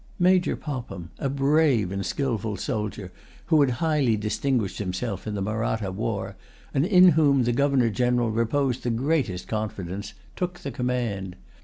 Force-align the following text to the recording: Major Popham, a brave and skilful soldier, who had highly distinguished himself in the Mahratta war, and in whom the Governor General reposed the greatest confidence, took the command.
Major 0.17 0.55
Popham, 0.55 1.11
a 1.19 1.29
brave 1.29 1.91
and 1.91 2.03
skilful 2.03 2.57
soldier, 2.57 3.11
who 3.45 3.61
had 3.61 3.69
highly 3.85 4.17
distinguished 4.17 4.79
himself 4.79 5.27
in 5.27 5.35
the 5.35 5.43
Mahratta 5.43 5.91
war, 5.91 6.35
and 6.73 6.87
in 6.87 7.09
whom 7.09 7.43
the 7.43 7.51
Governor 7.53 7.91
General 7.91 8.31
reposed 8.31 8.81
the 8.81 8.89
greatest 8.89 9.47
confidence, 9.47 10.13
took 10.35 10.57
the 10.61 10.71
command. 10.71 11.35